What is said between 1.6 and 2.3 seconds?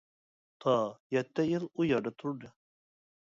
ئۇ يەردە